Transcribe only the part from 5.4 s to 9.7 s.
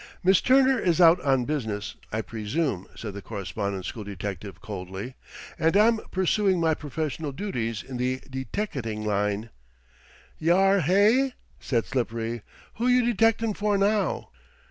"and I am pursuing my professional duties in the deteckating line."